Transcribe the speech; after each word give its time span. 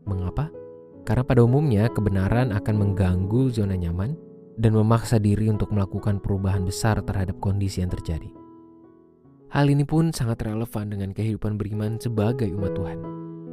Mengapa? 0.07 0.68
Karena 1.09 1.25
pada 1.25 1.41
umumnya 1.41 1.89
kebenaran 1.89 2.53
akan 2.53 2.75
mengganggu 2.77 3.49
zona 3.49 3.73
nyaman 3.73 4.13
dan 4.61 4.77
memaksa 4.77 5.17
diri 5.17 5.49
untuk 5.49 5.73
melakukan 5.73 6.21
perubahan 6.21 6.61
besar 6.69 7.01
terhadap 7.01 7.41
kondisi 7.41 7.81
yang 7.81 7.89
terjadi. 7.89 8.29
Hal 9.49 9.65
ini 9.73 9.81
pun 9.81 10.13
sangat 10.13 10.45
relevan 10.45 10.93
dengan 10.93 11.09
kehidupan 11.09 11.57
beriman 11.57 11.97
sebagai 11.97 12.53
umat 12.53 12.77
Tuhan. 12.77 13.01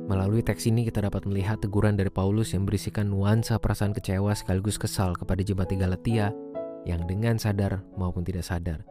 Melalui 0.05 0.45
teks 0.45 0.69
ini 0.69 0.85
kita 0.85 1.09
dapat 1.09 1.25
melihat 1.25 1.57
teguran 1.65 1.97
dari 1.97 2.13
Paulus 2.13 2.53
yang 2.53 2.69
berisikan 2.69 3.09
nuansa 3.09 3.57
perasaan 3.57 3.97
kecewa 3.97 4.37
sekaligus 4.37 4.77
kesal 4.77 5.17
kepada 5.17 5.41
jemaat 5.41 5.73
Galatia 5.73 6.37
yang 6.85 7.09
dengan 7.09 7.41
sadar 7.41 7.81
maupun 7.97 8.21
tidak 8.21 8.45
sadar 8.45 8.85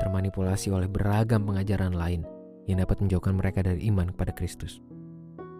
termanipulasi 0.00 0.72
oleh 0.72 0.88
beragam 0.88 1.44
pengajaran 1.44 1.92
lain 1.92 2.24
yang 2.70 2.80
dapat 2.80 3.02
menjauhkan 3.02 3.34
mereka 3.36 3.60
dari 3.66 3.86
iman 3.90 4.14
kepada 4.14 4.32
Kristus. 4.32 4.78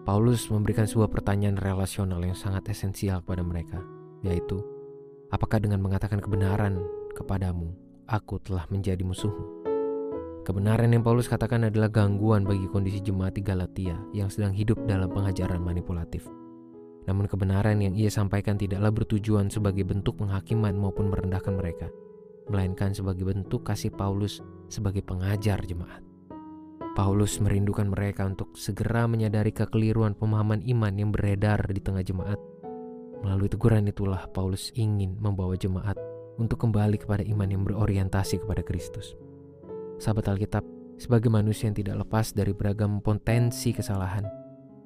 Paulus 0.03 0.51
memberikan 0.51 0.83
sebuah 0.83 1.15
pertanyaan 1.15 1.55
relasional 1.55 2.19
yang 2.27 2.35
sangat 2.35 2.75
esensial 2.75 3.23
kepada 3.23 3.47
mereka, 3.47 3.79
yaitu, 4.27 4.59
apakah 5.31 5.63
dengan 5.63 5.79
mengatakan 5.79 6.19
kebenaran 6.19 6.83
kepadamu, 7.15 7.71
aku 8.11 8.43
telah 8.43 8.67
menjadi 8.67 8.99
musuhmu? 9.07 9.63
Kebenaran 10.43 10.91
yang 10.91 11.07
Paulus 11.07 11.31
katakan 11.31 11.71
adalah 11.71 11.87
gangguan 11.87 12.43
bagi 12.43 12.67
kondisi 12.67 12.99
jemaat 12.99 13.39
di 13.39 13.47
Galatia 13.47 13.95
yang 14.11 14.27
sedang 14.27 14.51
hidup 14.51 14.75
dalam 14.91 15.07
pengajaran 15.07 15.63
manipulatif. 15.63 16.27
Namun 17.07 17.31
kebenaran 17.31 17.79
yang 17.79 17.95
ia 17.95 18.11
sampaikan 18.11 18.59
tidaklah 18.59 18.91
bertujuan 18.91 19.55
sebagai 19.55 19.87
bentuk 19.87 20.19
penghakiman 20.19 20.75
maupun 20.75 21.15
merendahkan 21.15 21.55
mereka, 21.55 21.87
melainkan 22.51 22.91
sebagai 22.91 23.23
bentuk 23.23 23.63
kasih 23.63 23.95
Paulus 23.95 24.43
sebagai 24.67 25.07
pengajar 25.07 25.63
jemaat. 25.63 26.12
Paulus 26.93 27.41
merindukan 27.41 27.89
mereka 27.89 28.29
untuk 28.29 28.53
segera 28.53 29.09
menyadari 29.09 29.49
kekeliruan 29.49 30.13
pemahaman 30.13 30.61
iman 30.61 30.93
yang 30.93 31.09
beredar 31.09 31.65
di 31.73 31.81
tengah 31.81 32.05
jemaat. 32.05 32.37
Melalui 33.25 33.49
teguran 33.49 33.89
itulah 33.89 34.29
Paulus 34.29 34.69
ingin 34.77 35.17
membawa 35.17 35.57
jemaat 35.57 35.97
untuk 36.37 36.61
kembali 36.61 37.01
kepada 37.01 37.25
iman 37.25 37.49
yang 37.49 37.65
berorientasi 37.65 38.45
kepada 38.45 38.61
Kristus. 38.61 39.17
Sahabat 39.97 40.37
Alkitab, 40.37 40.69
sebagai 41.01 41.33
manusia 41.33 41.73
yang 41.73 41.81
tidak 41.81 42.05
lepas 42.05 42.37
dari 42.37 42.53
beragam 42.53 43.01
potensi 43.01 43.73
kesalahan, 43.73 44.29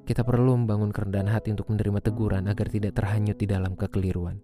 kita 0.06 0.22
perlu 0.22 0.62
membangun 0.62 0.94
kerendahan 0.94 1.26
hati 1.26 1.58
untuk 1.58 1.74
menerima 1.74 2.06
teguran 2.06 2.46
agar 2.46 2.70
tidak 2.70 2.94
terhanyut 2.94 3.34
di 3.34 3.50
dalam 3.50 3.74
kekeliruan. 3.74 4.38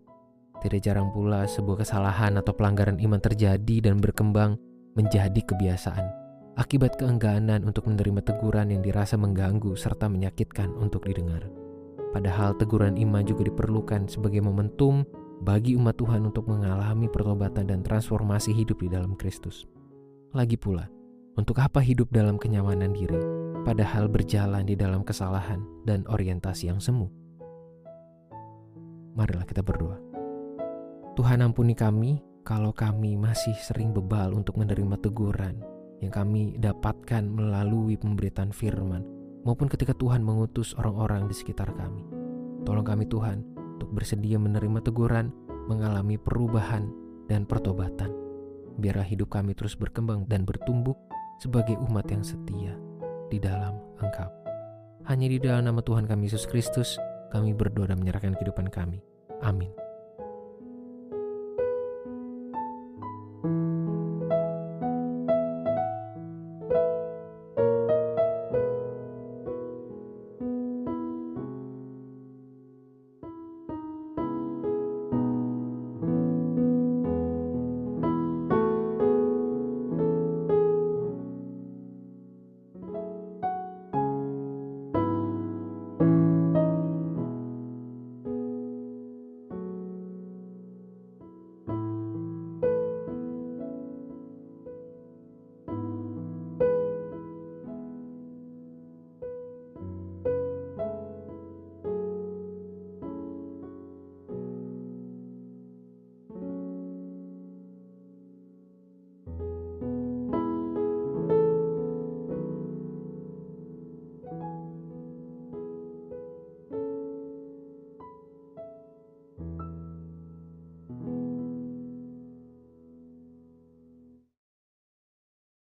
Tidak 0.59 0.83
jarang 0.83 1.15
pula 1.15 1.47
sebuah 1.47 1.87
kesalahan 1.87 2.43
atau 2.43 2.59
pelanggaran 2.59 2.99
iman 2.99 3.23
terjadi 3.23 3.87
dan 3.87 4.03
berkembang 4.03 4.59
menjadi 4.99 5.39
kebiasaan 5.47 6.22
akibat 6.53 7.01
keengganan 7.01 7.65
untuk 7.65 7.89
menerima 7.89 8.21
teguran 8.21 8.69
yang 8.69 8.85
dirasa 8.85 9.17
mengganggu 9.17 9.73
serta 9.73 10.09
menyakitkan 10.09 10.69
untuk 10.77 11.09
didengar. 11.09 11.49
Padahal 12.13 12.53
teguran 12.61 13.01
iman 13.01 13.25
juga 13.25 13.49
diperlukan 13.49 14.05
sebagai 14.05 14.45
momentum 14.45 15.09
bagi 15.41 15.75
umat 15.81 15.97
Tuhan 15.97 16.29
untuk 16.29 16.45
mengalami 16.53 17.09
pertobatan 17.09 17.73
dan 17.73 17.81
transformasi 17.81 18.53
hidup 18.53 18.85
di 18.85 18.93
dalam 18.93 19.17
Kristus. 19.17 19.65
Lagi 20.37 20.61
pula, 20.61 20.93
untuk 21.41 21.57
apa 21.57 21.81
hidup 21.81 22.13
dalam 22.13 22.37
kenyamanan 22.37 22.93
diri, 22.93 23.17
padahal 23.65 24.13
berjalan 24.13 24.69
di 24.69 24.77
dalam 24.77 25.01
kesalahan 25.01 25.65
dan 25.89 26.05
orientasi 26.05 26.69
yang 26.69 26.85
semu? 26.85 27.09
Marilah 29.17 29.49
kita 29.49 29.65
berdoa. 29.65 29.97
Tuhan 31.17 31.45
ampuni 31.45 31.73
kami 31.73 32.21
kalau 32.45 32.73
kami 32.77 33.17
masih 33.17 33.57
sering 33.61 33.93
bebal 33.93 34.33
untuk 34.37 34.57
menerima 34.61 34.97
teguran 35.01 35.72
yang 36.03 36.11
kami 36.11 36.59
dapatkan 36.59 37.23
melalui 37.23 37.95
pemberitaan 37.95 38.51
firman 38.51 39.07
maupun 39.47 39.71
ketika 39.71 39.95
Tuhan 39.95 40.23
mengutus 40.23 40.75
orang-orang 40.75 41.31
di 41.31 41.35
sekitar 41.35 41.71
kami. 41.79 42.03
Tolong 42.67 42.87
kami 42.87 43.07
Tuhan 43.07 43.43
untuk 43.79 43.91
bersedia 43.95 44.39
menerima 44.39 44.83
teguran, 44.83 45.31
mengalami 45.71 46.19
perubahan 46.19 46.91
dan 47.31 47.47
pertobatan. 47.47 48.11
Biarlah 48.79 49.07
hidup 49.07 49.31
kami 49.31 49.55
terus 49.55 49.79
berkembang 49.79 50.27
dan 50.27 50.43
bertumbuh 50.43 50.95
sebagai 51.39 51.79
umat 51.91 52.07
yang 52.11 52.23
setia 52.23 52.75
di 53.31 53.39
dalam 53.43 53.79
Engkau. 53.99 54.31
Hanya 55.07 55.27
di 55.27 55.39
dalam 55.43 55.67
nama 55.67 55.83
Tuhan 55.83 56.07
kami 56.07 56.31
Yesus 56.31 56.47
Kristus, 56.47 56.95
kami 57.35 57.55
berdoa 57.55 57.91
dan 57.91 57.99
menyerahkan 57.99 58.39
kehidupan 58.39 58.71
kami. 58.71 59.03
Amin. 59.43 59.82